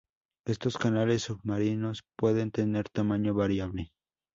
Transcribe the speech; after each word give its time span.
Estos 0.47 0.79
canales 0.79 1.21
submarinos 1.21 2.01
pueden 2.17 2.49
tener 2.49 2.89
tamaño 2.89 3.35
variable. 3.35 3.91